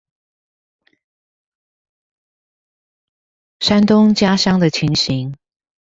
[3.59, 5.35] 山東家鄉的情形